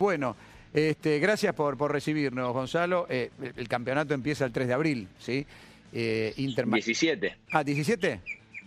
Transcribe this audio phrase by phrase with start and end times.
[0.00, 0.34] Bueno,
[0.72, 3.06] este, gracias por, por recibirnos, Gonzalo.
[3.10, 5.46] Eh, el, el campeonato empieza el 3 de abril, ¿sí?
[5.92, 7.36] Eh, Inter Ma- 17.
[7.52, 8.20] Ah, 17.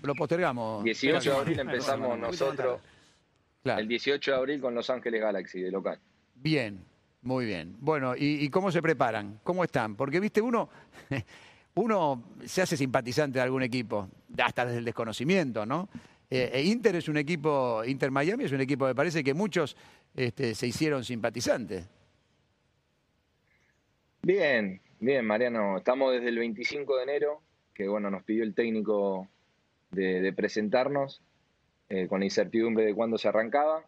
[0.03, 0.83] Lo postergamos.
[0.83, 2.81] 18 de abril empezamos nosotros.
[3.63, 3.81] Claro.
[3.81, 5.97] El 18 de abril con Los Ángeles Galaxy de local.
[6.35, 6.79] Bien,
[7.23, 7.77] muy bien.
[7.79, 9.39] Bueno, ¿y, y cómo se preparan?
[9.43, 9.95] ¿Cómo están?
[9.95, 10.69] Porque, viste, uno,
[11.75, 14.07] uno se hace simpatizante de algún equipo,
[14.37, 15.89] hasta desde el desconocimiento, ¿no?
[16.35, 19.77] Eh, e Inter es un equipo, Inter Miami es un equipo, me parece que muchos
[20.15, 21.87] este, se hicieron simpatizantes.
[24.23, 25.77] Bien, bien, Mariano.
[25.77, 27.41] Estamos desde el 25 de enero,
[27.75, 29.27] que bueno, nos pidió el técnico
[29.91, 31.21] de, presentarnos
[31.89, 33.83] eh, con la incertidumbre de cuándo se arrancaba.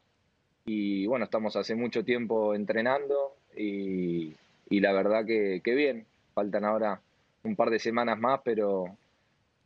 [0.68, 4.36] Y bueno, estamos hace mucho tiempo entrenando y,
[4.70, 6.06] la verdad que bien.
[6.36, 7.02] Faltan ahora
[7.42, 8.96] un par de semanas más, pero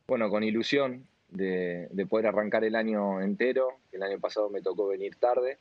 [0.06, 3.78] bueno, con ilusión de, de poder arrancar el año entero.
[3.92, 5.58] El año pasado me tocó venir tarde.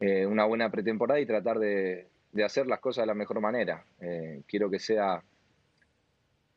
[0.00, 3.84] Eh, una buena pretemporada y tratar de, de hacer las cosas de la mejor manera.
[4.00, 5.22] Eh, quiero que sea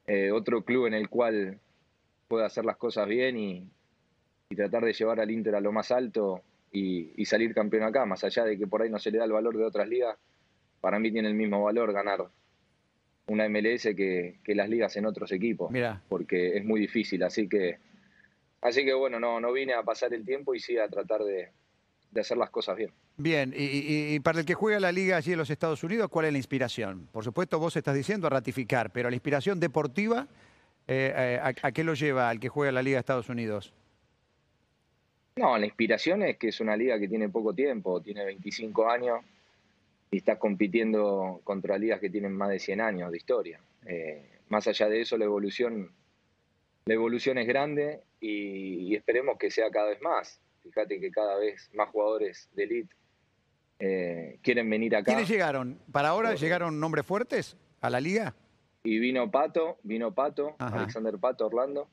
[0.07, 1.59] eh, otro club en el cual
[2.27, 3.67] pueda hacer las cosas bien y,
[4.49, 8.05] y tratar de llevar al Inter a lo más alto y, y salir campeón acá,
[8.05, 10.17] más allá de que por ahí no se le da el valor de otras ligas,
[10.79, 12.27] para mí tiene el mismo valor ganar
[13.27, 17.47] una MLS que, que las ligas en otros equipos, Mira, porque es muy difícil, así
[17.47, 17.77] que
[18.61, 21.49] así que bueno, no, no vine a pasar el tiempo y sí a tratar de,
[22.11, 22.91] de hacer las cosas bien.
[23.17, 23.53] bien.
[23.55, 26.25] Y, y- y para el que juega la liga allí en los Estados Unidos, ¿cuál
[26.25, 27.07] es la inspiración?
[27.11, 30.27] Por supuesto, vos estás diciendo a ratificar, pero la inspiración deportiva,
[30.87, 33.73] eh, eh, ¿a, a qué lo lleva al que juega la liga de Estados Unidos?
[35.37, 39.19] No, la inspiración es que es una liga que tiene poco tiempo, tiene 25 años
[40.11, 43.59] y está compitiendo contra ligas que tienen más de 100 años de historia.
[43.85, 45.89] Eh, más allá de eso, la evolución,
[46.85, 50.41] la evolución es grande y, y esperemos que sea cada vez más.
[50.63, 52.95] Fíjate que cada vez más jugadores de elite
[53.79, 55.11] eh, quieren venir acá.
[55.11, 55.79] ¿Quiénes llegaron?
[55.91, 58.35] ¿Para ahora llegaron nombres fuertes a la liga?
[58.83, 60.77] Y vino Pato, vino Pato, Ajá.
[60.77, 61.89] Alexander Pato, Orlando.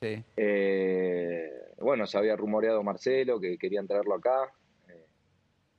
[0.00, 0.24] Sí.
[0.36, 4.50] Eh, bueno, se había rumoreado Marcelo que querían traerlo acá.
[4.88, 5.06] Eh,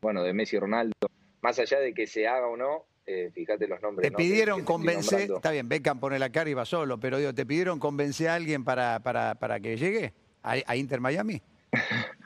[0.01, 0.93] bueno, de Messi y Ronaldo.
[1.41, 4.09] Más allá de que se haga o no, eh, fíjate los nombres.
[4.09, 7.33] Te pidieron que convencer, está bien, Beckham pone la cara y va solo, pero digo,
[7.33, 10.13] ¿te pidieron convencer a alguien para, para, para que llegue
[10.43, 11.41] a, a Inter Miami?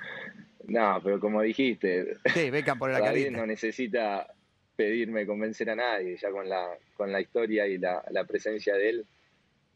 [0.67, 3.29] No, pero como dijiste, Sí, Beckham pone la carita.
[3.29, 4.25] no necesita
[4.75, 6.17] pedirme convencer a nadie.
[6.17, 6.65] Ya con la,
[6.95, 9.05] con la historia y la, la presencia de él,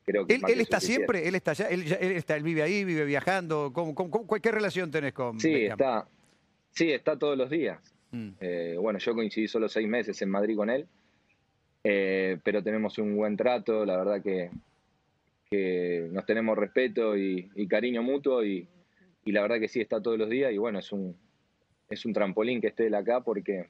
[0.03, 0.33] creo que.
[0.33, 3.05] Él, él está siempre, él está allá, él, ya- él está, él vive ahí, vive
[3.05, 3.71] viajando.
[3.71, 5.79] ¿Cómo, cómo- cómo- ¿Qué relación tenés con Sí, Beckham?
[5.79, 6.07] está.
[6.71, 7.77] Sí, está todos los días.
[8.11, 8.29] Mm.
[8.39, 10.87] Eh, bueno, yo coincidí solo seis meses en Madrid con él,
[11.83, 14.49] eh, pero tenemos un buen trato, la verdad que,
[15.49, 18.67] que nos tenemos respeto y, y cariño mutuo y,
[19.25, 21.15] y la verdad que sí está todos los días y bueno, es un,
[21.89, 23.67] es un trampolín que esté él acá porque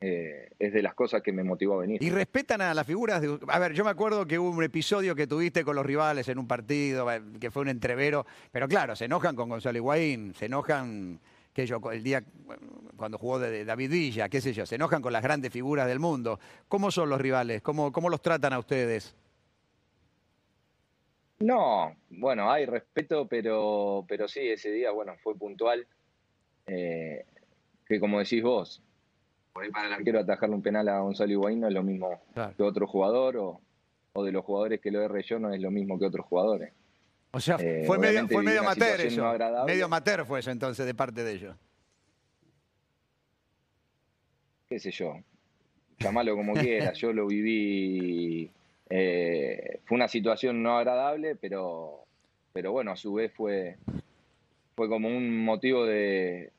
[0.00, 2.02] eh, es de las cosas que me motivó a venir.
[2.02, 3.38] Y respetan a las figuras de...
[3.48, 6.38] A ver, yo me acuerdo que hubo un episodio que tuviste con los rivales en
[6.38, 7.06] un partido,
[7.40, 11.18] que fue un entrevero, pero claro, se enojan con Gonzalo Higuaín, se enojan,
[11.58, 12.22] que yo, el día
[12.96, 15.88] cuando jugó de, de David Villa, qué sé yo, se enojan con las grandes figuras
[15.88, 16.38] del mundo.
[16.68, 17.62] ¿Cómo son los rivales?
[17.62, 19.16] ¿Cómo, cómo los tratan a ustedes?
[21.40, 25.84] No, bueno, hay respeto, pero, pero sí, ese día, bueno, fue puntual.
[26.68, 27.24] eh,
[27.86, 28.80] que como decís vos,
[29.52, 32.20] por ahí para el arquero atajarle un penal a Gonzalo Higuaín no es lo mismo
[32.34, 32.54] Claro.
[32.56, 33.60] que otro jugador, o,
[34.12, 36.72] o de los jugadores que lo erre yo no es lo mismo que otros jugadores.
[37.30, 39.20] O sea, Eh, fue medio, fue medio amateur eso.
[39.38, 41.56] no medio amateur fue eso entonces de parte de ellos.
[44.68, 45.16] Qué sé yo,
[45.98, 48.50] llamalo como quieras, yo lo viví,
[48.90, 52.04] eh, fue una situación no agradable, pero,
[52.52, 53.76] pero bueno, a su vez fue,
[54.76, 56.50] fue como un motivo de,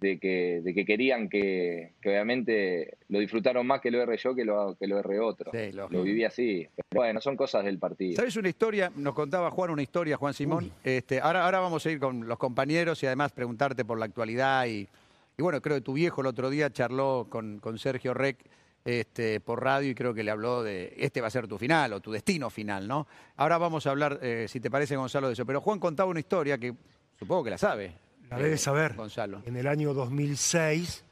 [0.00, 4.34] de que, de que querían que, que obviamente lo disfrutaron más que lo erre yo
[4.34, 5.50] que lo, que lo erre otro.
[5.52, 6.66] Sí, lo viví así.
[6.88, 8.16] Pero bueno, son cosas del partido.
[8.16, 8.92] ¿Sabes una historia?
[8.96, 10.70] Nos contaba Juan una historia, Juan Simón.
[10.82, 14.66] Este, ahora, ahora vamos a ir con los compañeros y además preguntarte por la actualidad.
[14.66, 14.88] Y,
[15.36, 18.38] y bueno, creo que tu viejo el otro día charló con, con Sergio Rec
[18.84, 21.94] este, por radio y creo que le habló de este va a ser tu final
[21.94, 23.06] o tu destino final, ¿no?
[23.36, 25.46] Ahora vamos a hablar, eh, si te parece, Gonzalo, de eso.
[25.46, 26.74] Pero Juan contaba una historia que
[27.18, 28.03] supongo que la sabe.
[28.30, 28.94] La eh, debes saber.
[28.94, 29.42] Gonzalo.
[29.46, 31.04] En el año 2006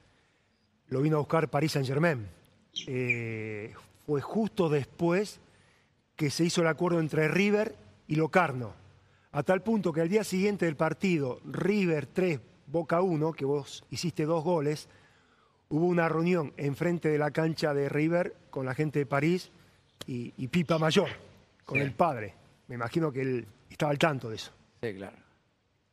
[0.89, 2.27] lo vino a buscar Paris Saint Germain.
[4.07, 5.41] fue justo después
[6.17, 7.75] que se hizo el acuerdo entre River
[8.09, 8.75] y Locarno.
[9.33, 13.83] A tal punto que al día siguiente del partido, River 3, Boca 1, que vos
[13.91, 14.89] hiciste dos goles,
[15.71, 19.51] hubo una reunión enfrente de la cancha de River con la gente de París
[20.07, 21.09] y, y Pipa Mayor,
[21.65, 21.85] con Sí.
[21.85, 22.35] el padre.
[22.69, 24.53] Me imagino que él estaba al tanto de eso.
[24.83, 25.17] Sí, claro.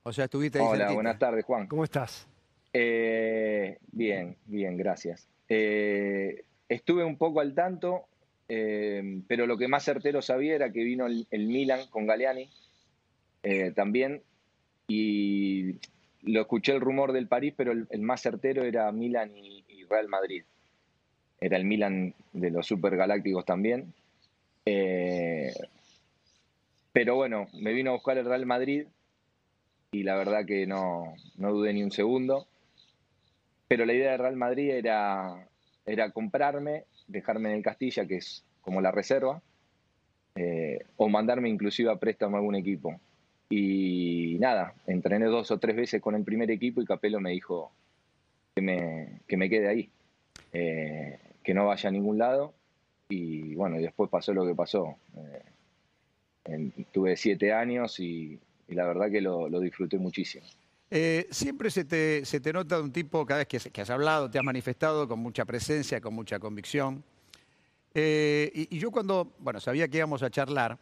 [0.04, 0.94] O sea, estuviste ahí Hola, cerquita.
[0.94, 1.68] buenas tardes, Juan.
[1.68, 2.28] ¿Cómo estás?
[2.74, 5.28] Eh, bien, bien, gracias.
[5.48, 8.06] Eh, estuve un poco al tanto,
[8.48, 12.48] eh, pero lo que más certero sabía era que vino el, Milan con Galeani
[13.44, 14.22] eh, también,
[14.88, 15.75] y
[16.22, 20.44] lo escuché el rumor del París, pero el, más certero era Milan y, Real Madrid.
[21.42, 23.92] Era el Milan de los supergalácticos también.
[26.94, 28.86] pero bueno, me vino a buscar el Real Madrid
[29.91, 32.47] y la verdad que no, no dudé ni un segundo.
[33.68, 35.47] Pero la idea de Real Madrid era,
[35.86, 39.41] era comprarme, dejarme en el Castilla, que es como la reserva,
[40.36, 43.00] eh, o mandarme inclusive a préstamo a algún equipo.
[43.50, 47.71] Y nada, entrené dos o tres veces con el primer equipo y Capello me dijo
[48.56, 49.89] que me, que me quede ahí,
[50.53, 52.53] eh, que no vaya a ningún lado.
[53.09, 54.97] Y bueno, después pasó lo que pasó.
[56.45, 58.39] Eh, tuve siete años y,
[58.69, 60.45] y la verdad que lo, disfruté muchísimo.
[60.92, 64.38] Eh, siempre se te, se te, nota un tipo, cada vez que, has hablado, te
[64.38, 67.04] has manifestado con mucha presencia, con mucha convicción.
[67.94, 70.77] Eh, y, yo cuando, bueno, sabía que íbamos a charlar,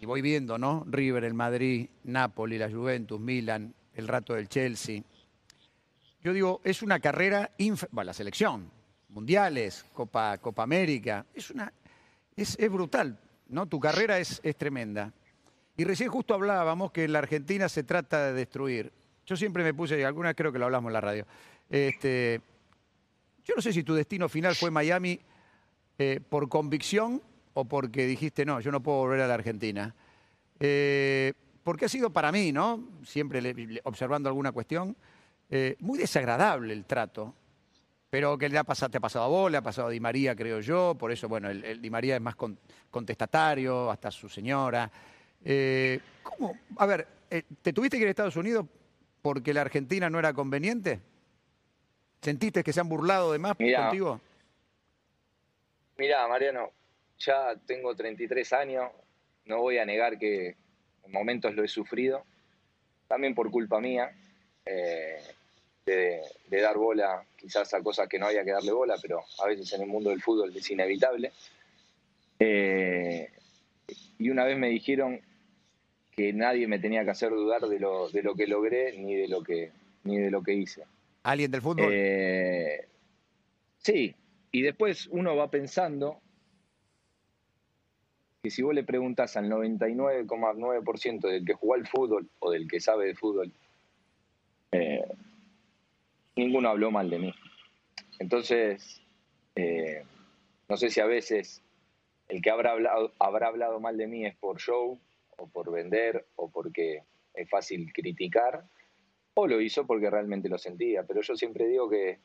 [0.00, 0.84] y voy viendo, ¿no?
[0.86, 5.02] River, el Madrid, Napoli, la Juventus, Milan, el rato del Chelsea.
[6.22, 7.50] Yo digo, es una carrera,
[7.90, 8.70] bueno, la selección,
[9.08, 11.72] mundiales, Copa, Copa América, es una,
[12.36, 13.18] es, es brutal,
[13.48, 13.66] ¿no?
[13.66, 15.12] Tu carrera es, es tremenda.
[15.76, 18.92] Y recién justo hablábamos que la Argentina se trata de destruir.
[19.26, 21.26] Yo siempre me puse, y alguna creo que lo hablamos en la radio,
[21.70, 22.40] este,
[23.44, 25.18] yo no sé si tu destino final fue Miami
[25.98, 27.22] eh, por convicción
[27.54, 29.94] o porque dijiste, no, yo no puedo volver a la Argentina.
[30.60, 31.32] Eh,
[31.62, 32.88] porque ha sido para mí, ¿no?
[33.04, 34.96] Siempre observando alguna cuestión,
[35.50, 37.34] eh, muy desagradable el trato.
[38.10, 39.98] Pero que le ha pasado, te ha pasado a vos, le ha pasado a Di
[39.98, 40.94] María, creo yo.
[40.98, 42.36] Por eso, bueno, el, Di María es más
[42.90, 44.90] contestatario, hasta su señora.
[45.44, 46.56] Eh, ¿Cómo?
[46.76, 48.66] A ver, eh, ¿te tuviste que ir a Estados Unidos
[49.20, 51.00] porque la Argentina no era conveniente?
[52.20, 54.20] ¿Sentiste que se han burlado de más contigo?
[55.98, 56.70] Mira, Mariano,
[57.18, 58.90] ya tengo 33 años,
[59.44, 60.56] no voy a negar que
[61.04, 62.24] en momentos lo he sufrido,
[63.08, 64.12] también por culpa mía,
[64.64, 65.20] eh,
[65.84, 69.72] de, dar bola quizás a cosas que no había que darle bola, pero a veces
[69.72, 71.32] en el mundo del fútbol es inevitable.
[74.18, 75.20] y una vez me dijeron,
[76.22, 79.26] que nadie me tenía que hacer dudar de lo, de lo que logré ni de
[79.26, 79.72] lo que,
[80.04, 80.84] ni de lo que hice.
[81.24, 81.88] ¿Alguien del fútbol?
[81.90, 82.86] Eh,
[83.78, 84.14] sí,
[84.52, 86.20] y después uno va pensando
[88.40, 92.78] que si vos le preguntas al 99,9% del que jugó al fútbol o del que
[92.78, 93.50] sabe de fútbol,
[94.70, 95.04] eh,
[96.36, 97.34] ninguno habló mal de mí.
[98.20, 99.02] Entonces,
[99.56, 100.04] eh,
[100.68, 101.62] no sé si a veces
[102.28, 105.00] el que habrá hablado, habrá hablado mal de mí es por show
[105.38, 107.02] o por vender o porque
[107.34, 108.64] es fácil criticar,
[109.34, 111.04] o lo hizo porque realmente lo sentía.
[111.04, 112.18] Pero yo siempre digo que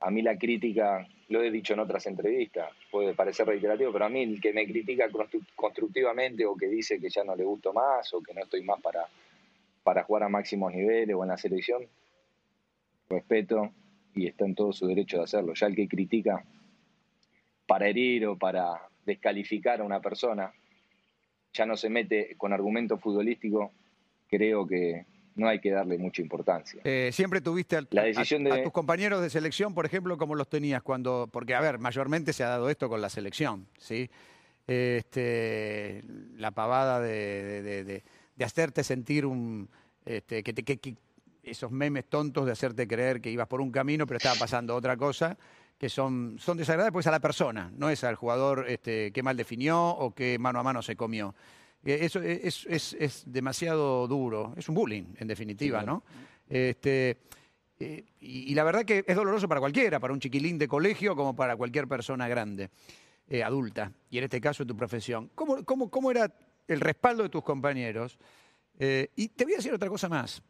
[0.00, 4.08] a mí la crítica, lo he dicho en otras entrevistas, puede parecer reiterativo, pero a
[4.08, 5.08] mí el que me critica
[5.54, 8.80] constructivamente o que dice que ya no le gusto más o que no estoy más
[8.80, 9.06] para,
[9.82, 11.86] para jugar a máximos niveles o en la selección,
[13.08, 13.72] respeto
[14.14, 15.52] y está en todo su derecho de hacerlo.
[15.54, 16.44] Ya el que critica
[17.66, 20.52] para herir o para descalificar a una persona,
[21.52, 23.72] ya no se mete con argumento futbolístico,
[24.28, 26.80] creo que no hay que darle mucha importancia.
[26.84, 28.62] Eh, siempre tuviste a, la decisión de...
[28.62, 32.44] tus compañeros de selección, por ejemplo, como los tenías cuando, porque a ver, mayormente se
[32.44, 34.10] ha dado esto con la selección, ¿sí?
[34.66, 36.04] Este,
[36.36, 38.02] la pavada de,
[38.44, 39.68] hacerte sentir un,
[40.04, 40.94] este, que, que,
[41.42, 44.96] esos memes tontos de hacerte creer que ibas por un camino, pero estaba pasando otra
[44.96, 45.36] cosa
[45.80, 49.34] que son, son desagradables pues a la persona, no es al jugador este, que mal
[49.34, 51.34] definió o que mano a mano se comió.
[51.82, 56.02] Eh, eso es, es, demasiado duro, es un bullying, en definitiva, ¿no?
[56.46, 57.16] Este,
[57.78, 61.34] eh, y, la verdad que es doloroso para cualquiera, para un chiquilín de colegio como
[61.34, 62.68] para cualquier persona grande,
[63.26, 65.30] eh, adulta, y en este caso en tu profesión.
[65.34, 66.30] ¿Cómo, cómo, cómo era
[66.68, 68.18] el respaldo de tus compañeros?
[69.14, 70.42] y te voy a decir otra cosa más,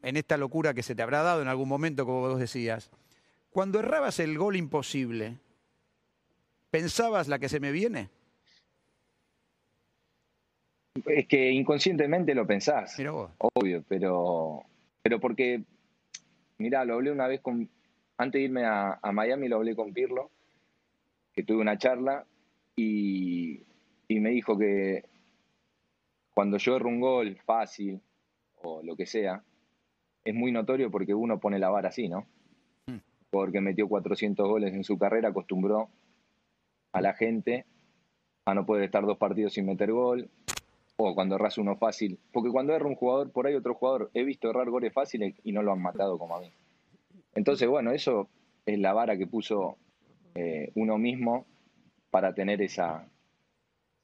[0.00, 2.88] en esta locura que se te habrá dado en algún momento, como vos decías.
[3.54, 5.38] Cuando errabas el gol imposible,
[6.72, 8.10] ¿pensabas la que se me viene?
[11.06, 12.96] Es que inconscientemente lo pensás.
[13.38, 14.64] Obvio, pero,
[15.02, 15.62] pero porque,
[16.58, 17.68] mirá, lo hablé una vez con,
[18.16, 20.32] antes de irme a, Miami, lo hablé con Pirlo,
[21.32, 22.26] que tuve una charla
[22.74, 23.62] y,
[24.08, 25.04] y me dijo que
[26.34, 28.00] cuando yo erro un gol fácil
[28.62, 29.44] o lo que sea,
[30.24, 32.26] es muy notorio porque uno pone la vara así, ¿no?
[33.34, 35.88] Porque metió 400 goles en su carrera, acostumbró
[36.92, 37.64] a la gente
[38.44, 40.30] a no poder estar dos partidos sin meter gol,
[40.96, 44.22] o cuando erras uno fácil, porque cuando erra un jugador, por ahí otro jugador, he
[44.22, 46.52] visto errar goles fáciles y no lo han matado como a mí.
[47.34, 48.28] Entonces, bueno, eso
[48.66, 49.78] es la vara que puso
[50.36, 51.44] eh, uno mismo
[52.12, 53.04] para tener esa,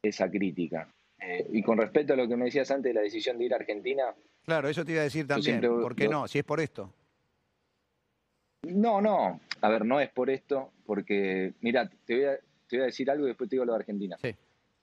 [0.03, 0.89] esa crítica.
[1.21, 3.53] Eh, y con respecto a lo que me decías antes de la decisión de ir
[3.53, 4.13] a Argentina.
[4.45, 5.61] Claro, eso te iba a decir también.
[5.61, 6.27] ¿Por qué no?
[6.27, 6.93] Si es por esto.
[8.63, 9.41] No, no.
[9.61, 12.37] A ver, no es por esto, porque, mira, te voy a,
[12.69, 14.17] te voy a decir algo y después te digo lo de Argentina.
[14.21, 14.35] Sí.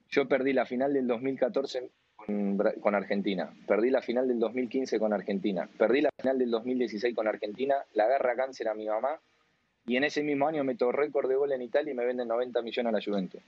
[0.10, 5.13] Yo perdí la final del 2014 con, con, Argentina, perdí la final del 2015 con
[5.13, 9.19] Argentina, perdí la final del 2016 con Argentina, la agarra cáncer a mi mamá
[9.86, 12.62] y en ese mismo año meto récord de gol en Italia y me venden 90
[12.62, 13.41] millones a la Juventus.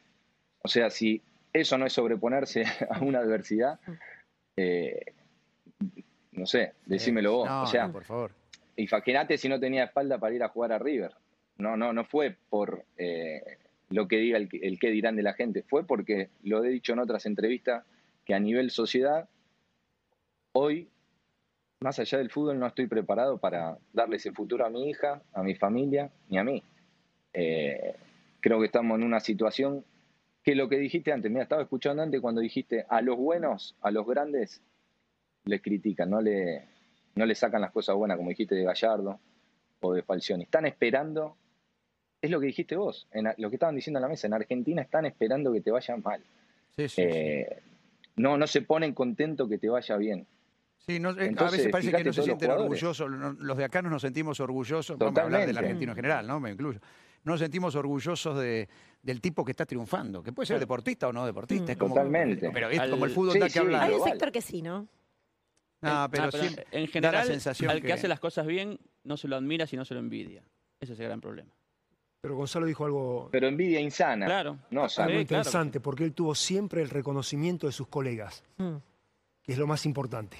[0.61, 1.21] O sea, si
[1.51, 3.79] eso no es sobreponerse a una adversidad,
[4.55, 5.13] eh,
[6.31, 7.49] no sé, decímelo vos.
[7.49, 8.31] No, o sea, por favor.
[8.79, 11.11] Imagínate si no tenía espalda para ir a jugar a River.
[11.57, 13.41] No, no, no fue por eh,
[13.89, 16.93] lo que diga el, el qué dirán de la gente, fue porque lo he dicho
[16.93, 17.83] en otras entrevistas
[18.25, 19.27] que a nivel sociedad
[20.53, 20.87] hoy
[21.81, 25.43] más allá del fútbol no estoy preparado para darle ese futuro a mi hija, a
[25.43, 26.61] mi familia, ni a mí.
[27.33, 27.95] Eh,
[28.41, 29.85] creo que estamos en una situación
[30.43, 33.91] que lo que dijiste antes, mira, estaba escuchando antes cuando dijiste a los buenos, a
[33.91, 34.61] los grandes,
[35.45, 36.63] les critican, no le,
[37.15, 39.19] no le sacan las cosas buenas, como dijiste de Gallardo
[39.81, 40.43] o de Falcioni.
[40.43, 41.35] Están esperando,
[42.21, 44.81] es lo que dijiste vos, en, lo que estaban diciendo en la mesa, en Argentina
[44.81, 46.23] están esperando que te vaya mal.
[46.75, 47.61] Sí, sí, eh,
[48.15, 50.25] No, no se ponen contentos que te vaya bien.
[50.77, 53.09] Sí, no, Entonces, a veces parece que no se sienten orgullosos.
[53.09, 56.39] Los de acá no nos sentimos orgullosos, vamos a hablar del argentino en general, ¿no?
[56.39, 56.79] Me incluyo.
[57.23, 58.69] No nos sentimos orgullosos de,
[59.03, 61.73] del tipo que está triunfando, que puede ser deportista o no deportista.
[61.73, 62.49] Es como, Totalmente.
[62.51, 63.59] Pero es como el fútbol sí, da que sí.
[63.59, 64.87] Hay un sector que sí, ¿no?
[65.81, 67.87] No, pero, ah, pero sí, en da general, la sensación al que...
[67.87, 70.43] que hace las cosas bien, no se lo admira, sino se lo envidia.
[70.79, 71.49] Ese es el gran problema.
[72.21, 73.29] Pero Gonzalo dijo algo.
[73.31, 74.25] Pero envidia insana.
[74.25, 74.59] Claro.
[74.71, 75.07] No, sana.
[75.07, 75.83] Algo interesante, claro.
[75.83, 78.75] porque él tuvo siempre el reconocimiento de sus colegas, mm.
[79.41, 80.37] que es lo más importante.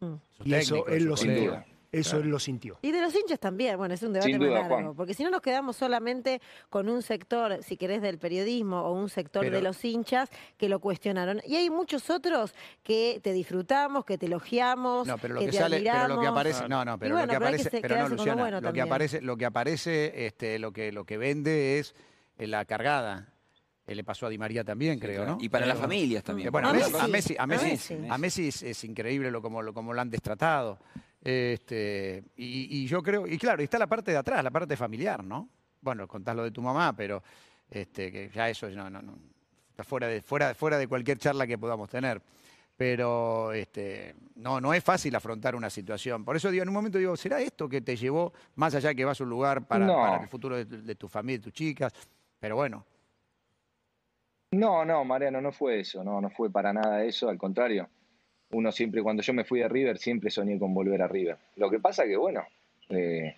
[0.00, 0.14] Mm.
[0.44, 1.62] Y eso él lo sintió.
[1.90, 2.24] Eso claro.
[2.24, 2.78] él lo sintió.
[2.82, 4.94] Y de los hinchas también, bueno, es un debate Sin más duda, largo, Juan.
[4.94, 9.08] porque si no nos quedamos solamente con un sector, si querés, del periodismo o un
[9.08, 9.56] sector Pero...
[9.56, 10.28] de los hinchas
[10.58, 11.40] que lo cuestionaron.
[11.46, 15.52] Y hay muchos otros que te disfrutamos, que te elogiamos, no, pero lo que, que
[15.52, 16.02] te sale, admiramos.
[16.02, 18.08] pero lo que aparece, no, no, pero bueno, lo que pero aparece, que pero no,
[18.10, 21.94] Luciana, bueno lo que aparece, lo que aparece, este, lo que lo que vende es
[22.36, 23.32] la cargada.
[23.86, 25.24] Eh, le pasó a Di María también, sí, creo.
[25.24, 25.38] ¿no?
[25.40, 26.50] Y para pero, las familias también.
[26.50, 29.30] Bueno, a, Messi, Messi, a Messi, a Messi, a Messi, a Messi es, es, increíble
[29.30, 30.78] lo como, lo, como lo han destratado.
[31.22, 34.76] Este, y, y, yo creo, y claro, y está la parte de atrás, la parte
[34.76, 35.48] familiar, ¿no?
[35.80, 37.22] Bueno, contás lo de tu mamá, pero
[37.70, 39.18] este, que ya eso no, no, no,
[39.70, 42.22] está fuera de, fuera, fuera de cualquier charla que podamos tener.
[42.76, 46.24] Pero este, no, no es fácil afrontar una situación.
[46.24, 49.04] Por eso digo, en un momento digo, ¿será esto que te llevó más allá que
[49.04, 51.92] vas a un lugar para, el futuro de, de tu familia, de tus chicas?
[52.38, 52.84] Pero bueno,
[54.50, 57.88] no, no, Mariano, no fue eso, no, no fue para nada eso, al contrario.
[58.50, 61.36] Uno siempre, cuando yo me fui a River, siempre soñé con volver a River.
[61.56, 62.46] Lo que pasa que, bueno,
[62.88, 63.36] eh,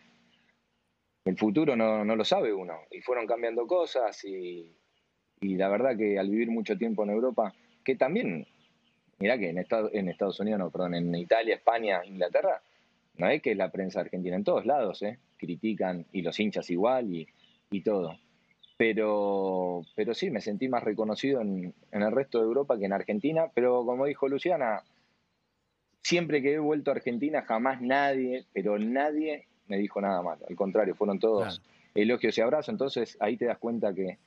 [1.25, 2.81] el futuro no, no, lo sabe uno.
[2.91, 4.73] Y fueron cambiando cosas y,
[5.41, 7.53] y, la verdad que al vivir mucho tiempo en Europa,
[7.85, 8.47] que también,
[9.19, 12.63] mirá que en, Estado, en Estados Unidos, no, perdón, en Italia, España, Inglaterra,
[13.17, 17.13] no es que la prensa argentina, en todos lados, eh, critican y los hinchas igual
[17.13, 17.27] y,
[17.71, 18.17] y todo
[18.81, 22.95] pero, pero sí, me sentí más reconocido en, en, el resto de Europa que en
[22.95, 24.83] Argentina, pero como dijo Luciana,
[26.03, 30.57] siempre que he vuelto a Argentina jamás nadie, pero nadie me dijo nada malo, al
[30.57, 31.75] contrario, fueron todos claro.
[31.95, 34.19] elogios y abrazos, entonces ahí te das cuenta que,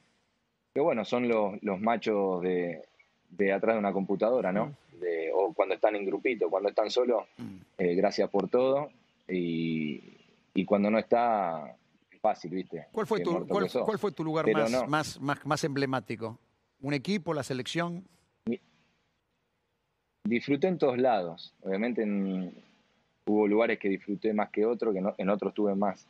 [0.73, 2.81] que bueno, son los, los machos de,
[3.29, 4.67] de, atrás de una computadora, ¿no?
[4.67, 4.99] Mm.
[4.99, 7.55] De, o cuando están en grupito, cuando están solos, mm.
[7.77, 8.89] eh, gracias por todo,
[9.27, 10.01] y,
[10.53, 11.75] y cuando no está
[12.21, 12.87] fácil, ¿viste?
[12.91, 14.87] ¿Cuál fue, tu, cuál, cuál fue tu lugar más, no.
[14.87, 16.39] más, más, más, emblemático?
[16.81, 18.05] ¿Un equipo, la selección?
[20.25, 21.53] Disfruté en todos lados.
[21.61, 22.53] Obviamente en,
[23.25, 26.07] hubo lugares que disfruté más que otros, que no, en otros tuve más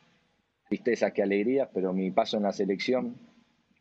[0.68, 3.16] tristezas que alegrías, pero mi paso en la selección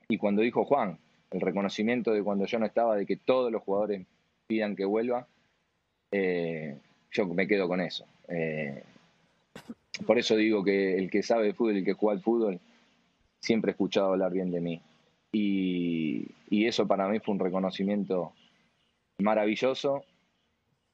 [0.07, 0.97] y cuando dijo Juan,
[1.31, 4.05] el reconocimiento de cuando yo no estaba, de que todos los jugadores
[4.47, 5.27] pidan que vuelva,
[6.11, 6.77] eh,
[7.11, 8.05] yo me quedo con eso.
[8.27, 8.83] Eh,
[10.05, 12.59] por eso digo que el que sabe de fútbol el que juega al fútbol,
[13.39, 14.81] siempre he escuchado hablar bien de mí.
[15.31, 16.27] Y
[16.67, 18.33] eso para mí fue un reconocimiento
[19.17, 20.03] maravilloso,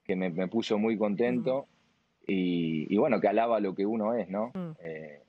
[0.09, 1.67] que me, me puso muy contento
[2.21, 2.31] mm.
[2.31, 4.51] y, y, bueno, que alaba lo que uno es, ¿no?
[4.55, 4.71] Mm.
[4.83, 5.21] Eh,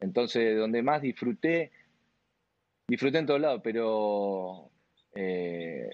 [0.00, 1.70] entonces, donde más disfruté,
[2.88, 4.70] disfruté en todos lados, pero
[5.14, 5.90] eh,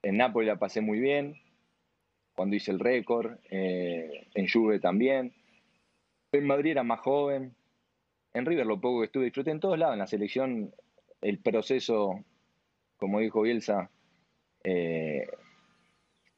[0.00, 1.34] en Nápoles la pasé muy bien,
[2.36, 5.32] cuando hice el récord, eh, en Juve también.
[6.30, 7.56] En Madrid era más joven.
[8.32, 9.94] En River lo poco que estuve, disfruté en todos lados.
[9.94, 10.72] En la selección,
[11.20, 12.24] el proceso,
[12.96, 13.90] como dijo Bielsa,
[14.62, 15.26] eh,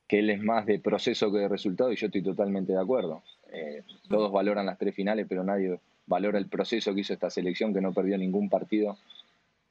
[0.09, 3.23] que él es más de proceso que de resultado, y yo estoy totalmente de acuerdo.
[3.53, 7.75] Eh, todos valoran las tres finales, pero nadie valora el proceso que hizo esta selección,
[7.75, 8.97] que no perdió ningún partido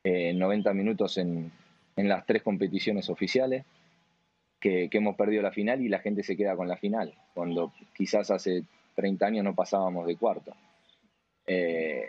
[0.04, 1.52] eh, en 90 minutos en,
[1.96, 3.66] en, las tres competiciones oficiales,
[4.60, 7.74] que, que, hemos perdido la final y la gente se queda con la final, cuando
[7.96, 8.64] quizás hace
[8.96, 10.54] 30 años no pasábamos de cuarto.
[11.48, 12.08] Eh,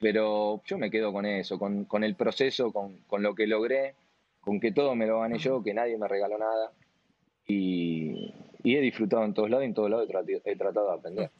[0.00, 3.94] pero yo me quedo con eso, con, con el proceso, con, con, lo que logré,
[4.40, 6.72] con que todo me lo gané yo, que nadie me regaló nada.
[7.50, 10.94] Y, y he disfrutado en todos lados y en todos lados he, he tratado de
[10.94, 11.30] aprender.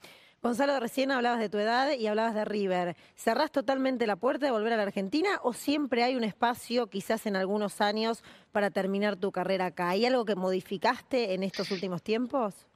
[0.42, 2.96] Gonzalo, recién hablabas de tu edad y hablabas de River.
[3.14, 7.26] ¿Cerrás totalmente la puerta de volver a la Argentina o siempre hay un espacio, quizás
[7.26, 9.90] en algunos años, para terminar tu carrera acá?
[9.90, 12.66] ¿Hay algo que modificaste en estos últimos tiempos?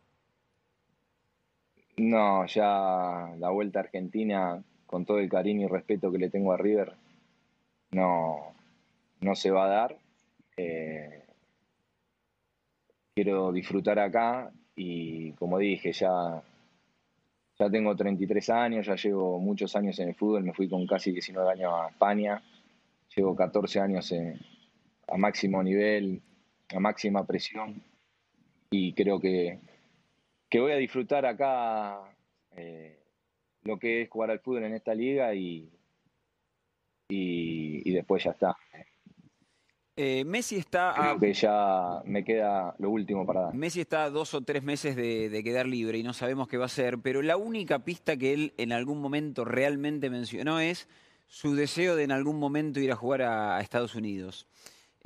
[1.97, 6.53] No, ya la vuelta a Argentina, con todo el cariño y respeto que le tengo
[6.53, 6.93] a River,
[7.93, 8.55] no,
[9.21, 9.97] no se va a dar.
[10.57, 11.24] Eh,
[13.15, 16.43] quiero disfrutar acá y como dije, ya,
[17.59, 21.13] ya tengo 33 años, ya llevo muchos años en el fútbol, me fui con casi
[21.13, 22.43] 19 años a España,
[23.15, 24.13] llevo 14 años
[25.07, 26.21] a máximo nivel,
[26.75, 27.81] a máxima presión
[28.71, 29.61] y creo que,
[30.51, 32.01] que voy a disfrutar acá
[32.57, 32.99] eh,
[33.63, 35.71] lo que es jugar al fútbol en esta liga y,
[37.09, 38.57] y, y después ya está.
[39.97, 40.95] Eh, Messi está.
[40.97, 43.55] Creo que ya me queda lo último para dar.
[43.55, 46.57] Messi está a dos o tres meses de, de, quedar libre y no sabemos qué
[46.57, 50.89] va a hacer, pero la única pista que él en algún momento realmente mencionó es
[51.29, 54.49] su deseo de en algún momento ir a jugar a, a Estados Unidos.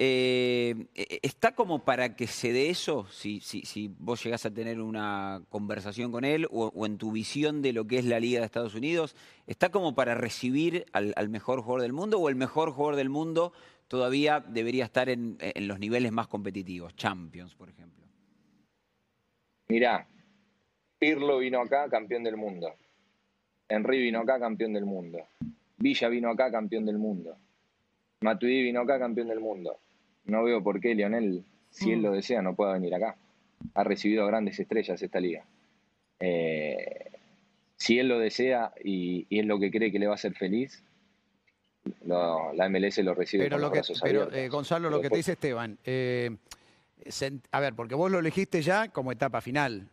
[0.00, 0.86] Eh,
[1.22, 3.06] ¿Está como para que se dé eso?
[3.10, 7.10] Si, si, si vos llegás a tener una conversación con él o, o, en tu
[7.10, 9.16] visión de lo que es la Liga de Estados Unidos,
[9.48, 13.10] ¿está como para recibir al, al mejor jugador del mundo o el mejor jugador del
[13.10, 13.52] mundo
[13.88, 18.04] todavía debería estar en, en, los niveles más competitivos, Champions, por ejemplo?
[19.68, 20.06] Mirá,
[20.98, 22.74] Pirlo vino acá, campeón del mundo.
[23.68, 25.20] Henry vino acá, campeón del mundo.
[25.76, 27.36] Villa vino acá, campeón del mundo.
[28.20, 29.78] Matuidi vino acá, campeón del mundo.
[30.24, 33.16] No veo por qué Lionel, si él lo desea, no pueda venir acá.
[33.74, 35.44] Ha recibido grandes estrellas esta liga.
[36.18, 37.12] Eh,
[37.76, 40.34] si él lo desea y, y, es lo que cree que le va a hacer
[40.34, 40.82] feliz,
[42.04, 45.10] no, la MLS lo recibe pero con lo los que, pero, eh, Gonzalo, lo que
[45.10, 46.36] te dice Esteban, eh,
[47.52, 49.88] a ver, porque vos lo elegiste ya como etapa final.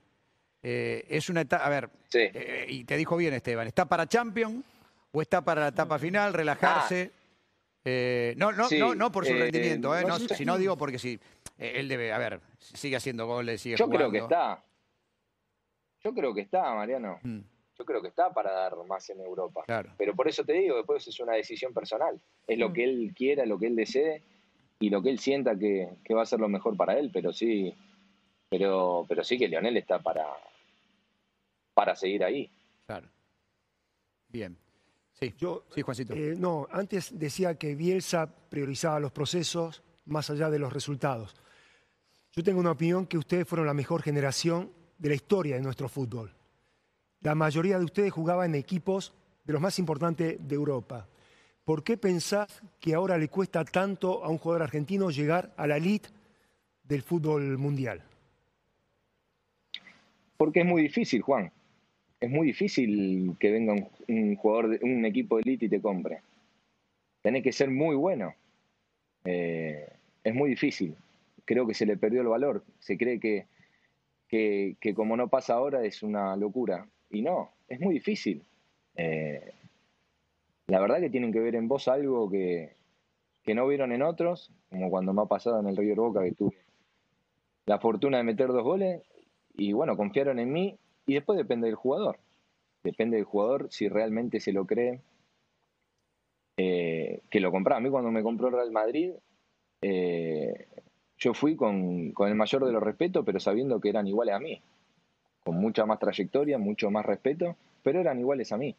[0.64, 2.20] Eh, es una etapa, a ver, sí.
[2.22, 4.64] Eh, y te dijo bien Esteban, ¿está para Champions
[5.12, 7.12] o está para la etapa final, relajarse?
[7.86, 8.34] Ah.
[8.36, 8.80] no, no, sí.
[8.80, 11.20] no, no por su rendimiento, no, no, si no digo porque sí,
[11.58, 14.10] él debe, a ver, sigue haciendo goles, sigue Yo jugando.
[14.10, 14.64] creo que está.
[16.04, 17.20] Yo creo que está, Mariano.
[17.24, 17.40] Mm
[17.78, 19.64] yo creo que está para dar más en Europa.
[19.66, 19.92] Claro.
[19.98, 22.20] Pero por eso te digo, después es una decisión personal.
[22.48, 22.74] Es lo Mm.
[22.74, 24.24] que él quiera, lo que él desee
[24.80, 27.10] y lo que él sienta que, que, va a ser lo mejor para él.
[27.14, 27.74] Pero sí,
[28.50, 30.26] pero, pero sí que Lionel está para,
[31.74, 32.50] para seguir ahí.
[32.86, 33.08] Claro.
[34.30, 34.58] Bien.
[35.14, 36.14] Sí, Yo, sí Juancito.
[36.14, 41.36] Eh, no, antes decía que Bielsa priorizaba los procesos más allá de los resultados.
[42.34, 45.88] Yo tengo una opinión que ustedes fueron la mejor generación de la historia de nuestro
[45.88, 46.35] fútbol.
[47.22, 49.14] La mayoría de ustedes jugaba en equipos
[49.46, 51.08] de los más importantes de Europa.
[51.64, 55.78] ¿Por qué pensás que ahora le cuesta tanto a un jugador argentino llegar a la
[55.78, 56.10] elite
[56.84, 58.04] del fútbol mundial?
[60.38, 61.52] Porque es muy difícil, Juan.
[62.20, 63.74] Es muy difícil que venga
[64.08, 66.22] un, jugador, de, un equipo de elite y te compre.
[67.22, 68.36] Tenés que ser muy bueno.
[69.24, 69.90] Eh,
[70.24, 70.96] es muy difícil.
[71.46, 72.64] Creo que se le perdió el valor.
[72.80, 73.48] Se cree que,
[74.28, 76.88] que, que como no pasa ahora es una locura.
[77.10, 78.44] Y no, es muy difícil.
[78.96, 79.54] Eh,
[80.68, 82.74] la verdad que tienen que ver en vos algo que,
[83.44, 86.32] que, no vieron en otros, como cuando me ha pasado en el River Boca que
[86.32, 86.58] tuve
[87.66, 89.02] la fortuna de meter dos goles
[89.56, 92.20] y bueno, confiaron en mí y después depende del jugador.
[92.84, 95.02] Depende del jugador si realmente se lo cree
[96.58, 97.80] eh, que lo compraba.
[97.80, 99.14] A mí cuando me compró Real Madrid,
[99.82, 100.68] eh,
[101.18, 104.40] yo fui con, con el mayor de los respetos, pero sabiendo que eran iguales a
[104.40, 104.62] mí
[105.46, 108.76] con mucha más trayectoria, mucho más respeto, pero eran iguales a mí.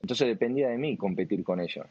[0.00, 1.86] Entonces dependía de mí competir con ellos.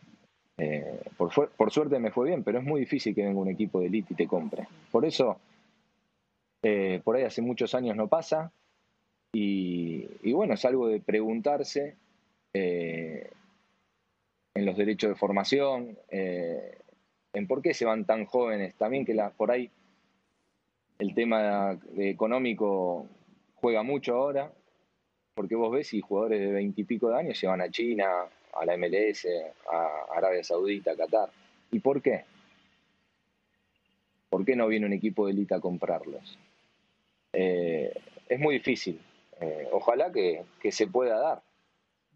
[0.57, 3.79] Eh, por, por, suerte me fue bien, pero es muy difícil que venga un equipo
[3.79, 4.67] de elite y te compre.
[4.91, 5.39] Por eso,
[6.61, 8.51] eh, por ahí hace muchos años no pasa.
[9.33, 11.95] Y, bueno, es algo de preguntarse
[12.53, 13.29] eh,
[14.53, 16.77] en los derechos de formación, eh,
[17.31, 18.75] en por qué se van tan jóvenes.
[18.75, 19.71] También que la, por ahí
[20.99, 23.07] el tema económico
[23.61, 24.51] juega mucho ahora,
[25.35, 28.07] porque vos ves y jugadores de veintipico de años se van a China,
[28.53, 29.27] a la MLS,
[29.71, 31.29] a Arabia Saudita, a Qatar.
[31.71, 32.25] ¿Y por qué?
[34.29, 36.37] ¿Por qué no viene un equipo de élite a comprarlos?
[37.33, 37.93] Eh,
[38.27, 38.99] es muy difícil.
[39.39, 41.41] Eh, ojalá que, que, se pueda dar.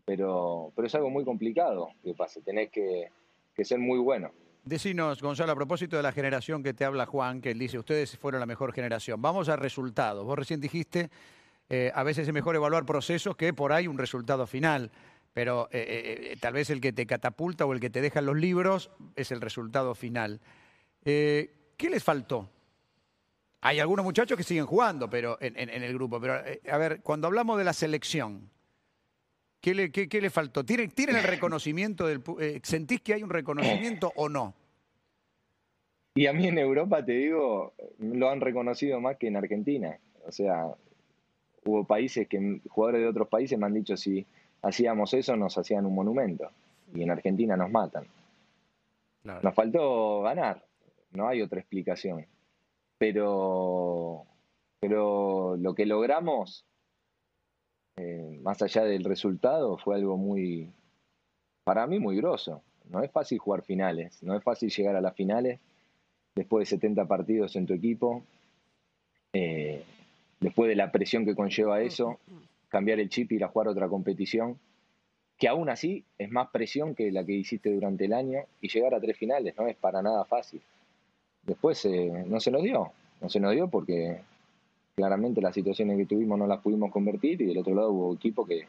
[0.05, 3.10] pero, pero es algo muy complicado que pase, tenés que,
[3.55, 4.31] que ser muy bueno.
[4.65, 8.17] Decinos, Gonzalo, a propósito de la generación que te habla Juan, que él dice, ustedes
[8.17, 9.21] fueron la mejor generación.
[9.21, 10.25] Vamos a resultados.
[10.25, 11.12] Vos recién dijiste,
[11.69, 14.91] eh, a veces es mejor evaluar procesos que por ahí un resultado final,
[15.34, 18.36] pero eh, eh, tal vez el que te catapulta o el que te deja los
[18.38, 20.41] libros es el resultado final.
[21.04, 22.49] ¿Qué les faltó?
[23.62, 27.01] Hay algunos muchachos que siguen jugando pero en, en- en el grupo, pero a ver,
[27.01, 28.49] cuando hablamos de la selección,
[29.65, 30.63] ¿qué le, qué- qué le faltó?
[30.63, 32.21] ¿Tienen, tienen el reconocimiento del...
[32.39, 34.54] eh, ¿Sentís que hay un reconocimiento o no?
[36.13, 39.97] Y a mí en Europa, te digo, lo han reconocido más que en Argentina.
[40.28, 40.67] O sea,
[41.65, 44.23] hubo países que, jugadores de otros países me han dicho si
[44.62, 46.51] hacíamos eso nos hacían un monumento.
[46.93, 48.06] Y en Argentina nos matan.
[49.23, 49.39] Claro.
[49.41, 50.63] Nos faltó ganar,
[51.12, 52.28] no hay otra explicación.
[52.99, 54.25] Pero,
[54.80, 56.65] pero lo que logramos,
[57.97, 60.69] eh, más allá del resultado, fue algo muy,
[61.63, 62.62] para mí muy grosso.
[62.89, 65.60] No es fácil jugar finales, no es fácil llegar a las finales
[66.36, 68.23] después de 70 partidos en tu equipo,
[69.34, 69.84] eh,
[70.39, 72.19] después de la presión que conlleva eso,
[72.67, 74.60] cambiar el chip y ir a jugar otra competición,
[75.38, 78.93] que aún así es más presión que la que hiciste durante el año y llegar
[78.93, 80.62] a tres finales no es para nada fácil.
[81.43, 84.19] Después eh, no se nos dio, no se nos dio porque
[84.99, 88.45] claramente las situaciones que tuvimos no las pudimos convertir y del otro lado hubo equipo
[88.45, 88.65] que,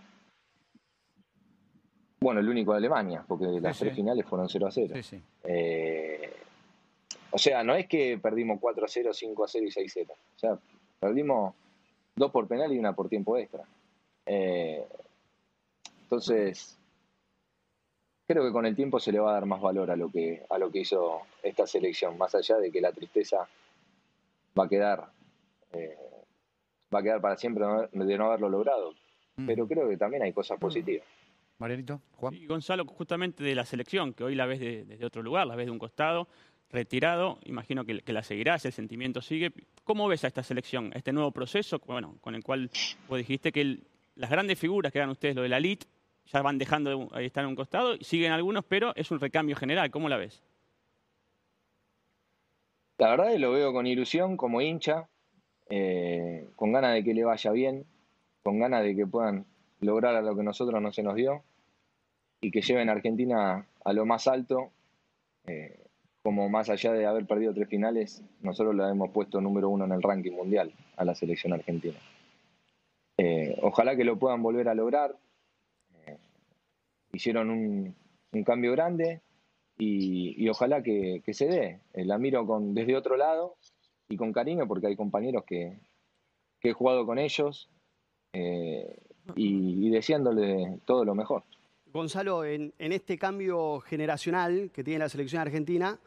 [2.20, 4.00] bueno, el único de Alemania, porque las Sí, tres sí.
[4.02, 4.94] finales fueron 0 a 0.
[4.96, 5.22] Sí, sí.
[5.44, 6.32] Eh,
[7.30, 9.94] o sea, no es que perdimos 4 a 0, 5 a 0 y 6 a
[9.94, 10.14] 0.
[10.34, 10.58] O sea,
[10.98, 11.54] perdimos
[12.16, 13.62] dos por penal y una por tiempo extra.
[14.24, 14.84] Eh,
[16.02, 16.76] entonces,
[18.26, 20.42] creo que con el tiempo se le va a dar más valor a lo que,
[20.50, 23.46] a lo que hizo esta selección, más allá de que la tristeza
[24.58, 25.08] va a quedar,
[25.78, 25.96] eh,
[26.94, 28.92] va a quedar para siempre de no- haberlo logrado.
[29.36, 29.46] Mm.
[29.46, 31.06] Pero creo que también hay cosas positivas.
[31.58, 32.34] Marianito, Juan.
[32.34, 35.56] Y Gonzalo, justamente de la selección, que hoy la ves de- desde otro lugar, la
[35.56, 36.28] ves de un costado,
[36.70, 39.52] retirado, imagino que, que la seguirás, el sentimiento sigue.
[39.84, 42.70] ¿Cómo ves a esta selección, a este nuevo proceso, bueno, con el cual
[43.08, 43.84] vos dijiste que el-
[44.16, 45.86] las grandes figuras que eran ustedes, lo de la elite,
[46.26, 49.54] ya van dejando ahí están en un costado, y siguen algunos, pero es un recambio
[49.56, 50.42] general, ¿cómo la ves?
[52.98, 55.08] La verdad que lo veo con ilusión como hincha,
[55.68, 57.84] eh, con ganas de que le vaya bien,
[58.42, 59.46] con ganas de que puedan
[59.80, 61.42] lograr lo que nosotros no se nos dio
[62.40, 64.70] y que lleven a Argentina a lo más alto.
[65.46, 65.82] eh,
[66.22, 69.92] como más allá de haber perdido tres finales, nosotros la hemos puesto número uno en
[69.92, 71.96] el ranking mundial a la selección argentina.
[73.16, 75.14] Eh, ojalá que lo puedan volver a lograr.
[77.12, 77.94] Hicieron un,
[78.44, 79.20] cambio grande,
[79.78, 81.80] y, ojalá que, que se dé.
[81.94, 83.54] La miro con, desde otro lado
[84.08, 85.78] y con cariño porque hay compañeros que,
[86.62, 87.70] he jugado con ellos
[88.32, 88.98] eh,
[89.36, 91.44] y, y deseándole todo lo mejor.
[91.92, 96.00] Gonzalo, en, en este cambio generacional que tiene la selección argentina,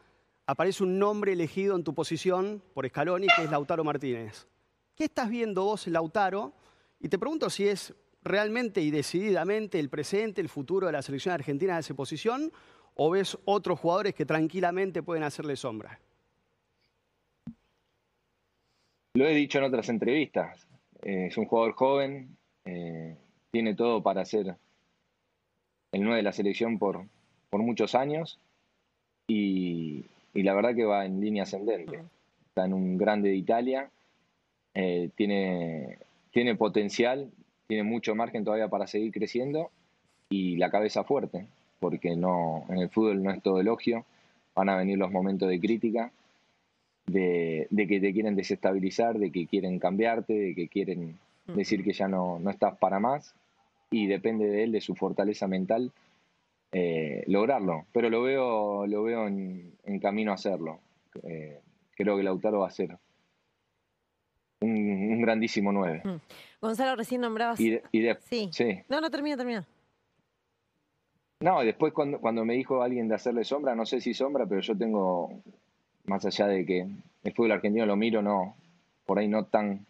[0.46, 4.46] aparece un nombre elegido en tu posición por Scaloni, que es Lautaro Martínez.
[4.94, 6.52] ¿Qué estás viendo vos en Lautaro?
[7.00, 11.32] Y te pregunto si es realmente y decididamente el presente, el futuro de la selección
[11.32, 12.52] argentina en esa posición,
[12.94, 16.00] o ves otros jugadores que tranquilamente pueden hacerle sombra.
[19.14, 20.66] Lo he dicho en otras entrevistas.
[21.02, 23.16] eh, es un jugador joven, eh,
[23.50, 24.54] tiene todo para ser
[25.92, 27.04] el 9 de la selección por,
[27.50, 28.38] por muchos años
[29.26, 32.00] y, y la verdad que va en línea ascendente.
[32.48, 33.90] Está en un grande de Italia,
[34.74, 35.98] eh, tiene,
[36.30, 37.30] tiene potencial,
[37.66, 39.70] tiene mucho margen todavía para seguir creciendo
[40.28, 41.46] y la cabeza fuerte,
[41.80, 44.04] porque no, en el fútbol no es todo elogio,
[44.54, 46.12] van a venir los momentos de crítica
[47.12, 51.92] de, de que te quieren desestabilizar, de que quieren cambiarte, de que quieren decir que
[51.92, 53.34] ya no, no estás para más
[53.90, 55.90] y depende de él, de su fortaleza mental,
[56.72, 57.86] eh, lograrlo.
[57.92, 60.78] Pero lo veo, lo veo en, en camino a hacerlo.
[61.24, 61.58] Eh,
[61.96, 62.96] creo que Lautaro va a ser
[64.60, 66.02] un, un grandísimo 9.
[66.60, 67.58] Gonzalo, recién nombrabas.
[67.58, 68.48] Y, de- y de- Sí.
[68.52, 68.78] sí.
[68.88, 69.66] No, no, termina, termina.
[71.42, 74.60] No, después cuando, cuando me dijo alguien de hacerle sombra, no sé si sombra, pero
[74.60, 75.32] yo tengo,
[76.10, 76.86] más allá de que
[77.22, 78.56] el fútbol argentino lo miro, no,
[79.06, 79.86] por ahí no tan,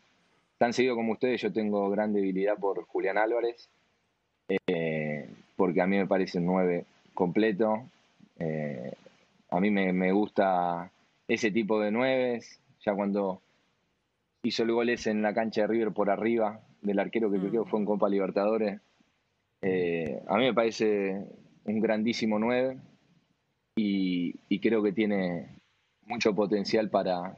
[0.58, 3.70] tan seguido como ustedes, yo tengo gran debilidad por Julián Álvarez,
[4.66, 7.84] eh, porque a mí me parece un 9 completo.
[8.38, 8.92] eh,
[9.48, 10.90] a mí me, me gusta
[11.26, 12.40] ese tipo de 9,
[12.84, 13.40] ya cuando
[14.42, 17.64] hizo el gol ese en la cancha de River por arriba del arquero que creo
[17.64, 18.78] que fue en Copa Libertadores.
[19.62, 21.24] Eh, a mí me parece
[21.64, 22.76] un grandísimo 9
[23.76, 25.59] y, y creo que tiene
[26.10, 27.36] mucho potencial para,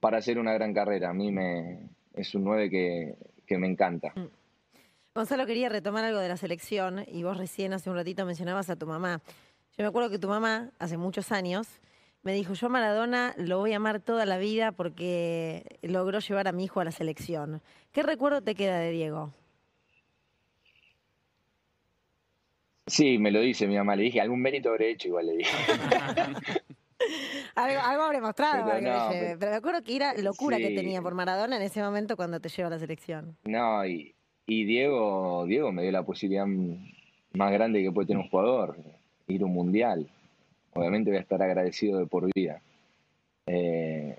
[0.00, 1.10] para hacer una gran carrera.
[1.10, 3.16] A mí me, es un 9 que,
[3.46, 4.14] que me encanta.
[5.14, 8.76] Gonzalo quería retomar algo de la selección y vos recién hace un ratito mencionabas a
[8.76, 9.20] tu mamá.
[9.76, 11.80] Yo me acuerdo que tu mamá, hace muchos años,
[12.22, 16.46] me dijo, yo a Maradona lo voy a amar toda la vida porque logró llevar
[16.46, 17.60] a mi hijo a la selección.
[17.90, 19.32] ¿Qué recuerdo te queda de Diego?
[22.86, 25.56] Sí, me lo dice mi mamá, le dije, algún mérito habré hecho, igual le dije.
[27.54, 29.26] algo, algo habré mostrado, Pero no, me lleve.
[29.26, 32.40] pero- pero me acuerdo que era locura que tenía por Maradona en ese momento cuando
[32.40, 33.36] te lleva a la selección.
[33.44, 34.14] No, y,
[34.46, 38.76] y Diego, Diego me dio la posibilidad más grande que puede tener un jugador,
[39.28, 40.08] ir a un mundial.
[40.74, 42.60] Obviamente voy a estar agradecido de por vida.
[43.46, 44.16] Eh,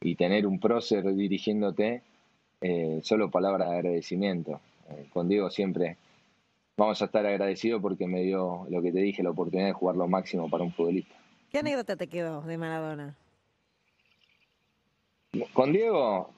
[0.00, 2.02] y tener un prócer dirigiéndote,
[2.60, 4.60] eh, solo palabras de agradecimiento.
[4.90, 5.96] Eh, con Diego siempre
[6.76, 9.96] vamos a estar agradecidos porque me dio lo que te dije, la oportunidad de jugar
[9.96, 11.14] lo máximo para un futbolista.
[11.56, 13.16] ¿Qué anécdota te quedó de Maradona?
[15.54, 16.28] Con Diego,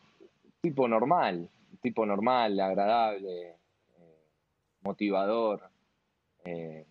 [0.60, 1.50] tipo normal,
[1.82, 3.56] tipo normal, agradable, eh,
[4.82, 5.62] motivador.
[6.44, 6.86] Eh,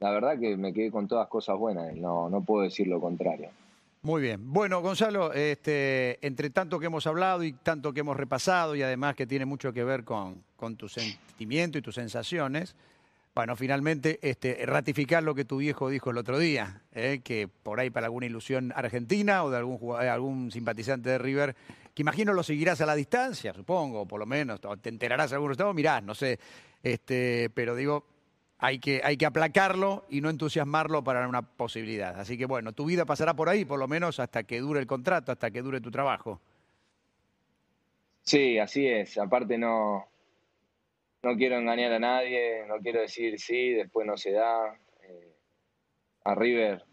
[0.00, 3.50] la verdad que me quedé con todas cosas buenas, no, no puedo decir lo contrario.
[4.02, 4.52] Muy bien.
[4.52, 9.14] Bueno, Gonzalo, este, entre tanto que hemos hablado y tanto que hemos repasado y además
[9.14, 12.74] que tiene mucho que ver con, con tu sentimiento y tus sensaciones,
[13.38, 17.20] bueno, finalmente este, ratificar lo que tu viejo dijo el otro día, ¿eh?
[17.22, 21.54] que por ahí para alguna ilusión argentina o de algún, eh, algún simpatizante de River,
[21.94, 25.36] que imagino lo seguirás a la distancia, supongo, por lo menos, o te enterarás de
[25.36, 26.40] algún estado, mirás, no sé,
[26.82, 28.06] este, pero digo,
[28.58, 32.18] hay que, hay que aplacarlo y no entusiasmarlo para una posibilidad.
[32.18, 34.88] Así que bueno, tu vida pasará por ahí, por lo menos hasta que dure el
[34.88, 36.40] contrato, hasta que dure tu trabajo.
[38.24, 39.16] Sí, así es.
[39.16, 40.08] Aparte no,
[41.22, 44.78] no quiero engañar a nadie, no quiero decir sí, después no se da.
[45.02, 45.34] Eh,
[46.24, 46.84] a River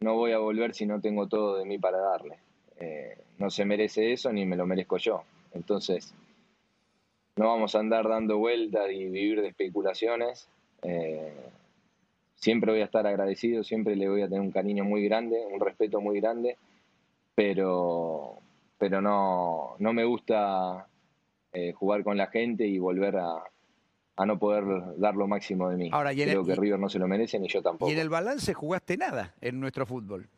[0.00, 2.38] no voy a volver si no tengo todo de mí para darle.
[2.76, 5.22] Eh, no se merece eso ni me lo merezco yo.
[5.52, 6.14] Entonces,
[7.36, 10.48] no vamos a andar dando vueltas y vivir de especulaciones.
[10.82, 11.32] Eh,
[12.36, 15.60] siempre voy a estar agradecido, siempre le voy a tener un cariño muy grande, un
[15.60, 16.56] respeto muy grande,
[17.34, 18.38] pero,
[18.78, 20.86] pero no, no me gusta
[21.52, 23.42] eh, jugar con la gente y volver a,
[24.18, 24.64] a no poder
[24.98, 25.88] dar lo máximo de mí.
[25.92, 27.88] Ahora, y Creo el- que River no se lo merece ni yo tampoco.
[27.90, 30.28] Y en el balance jugaste nada en nuestro fútbol.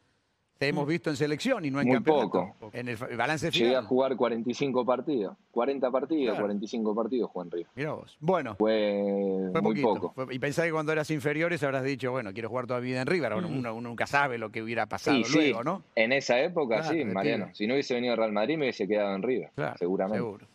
[0.59, 2.29] Te hemos visto en selección y no en Muy campeonato.
[2.59, 2.71] poco.
[2.75, 3.87] En el balance Llegué a final.
[3.87, 6.45] jugar 45 partidos, 40 partidos, Claro.
[6.45, 7.67] 45 partidos en River.
[7.75, 8.15] Mirá vos.
[8.21, 10.13] Bueno, Fue, fue muy poquito.
[10.13, 10.31] poco.
[10.31, 13.07] Y pensá que cuando eras inferiores habrás dicho, bueno, quiero jugar toda mi vida en
[13.07, 13.33] River.
[13.33, 15.83] Bueno, uno, uno nunca sabe lo que hubiera pasado Sí, sí, luego, ¿no?
[15.95, 17.49] en esa época Claro, sí, Mariano.
[17.55, 20.19] Si no hubiese venido a Real Madrid me hubiese quedado en River, Claro, seguramente.
[20.19, 20.47] Seguro.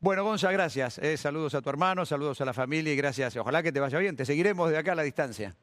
[0.00, 0.98] Bueno, Gonza, gracias.
[0.98, 3.36] eh, saludos a tu hermano, saludos a la familia y gracias.
[3.36, 4.14] Ojalá que te vaya bien.
[4.16, 5.56] Te seguiremos de acá a la distancia.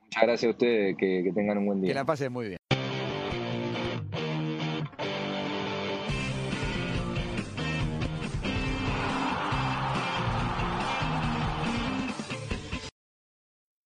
[0.00, 1.88] Muchas gracias a ustedes, que, que tengan un buen día.
[1.90, 2.57] Que la pases muy bien.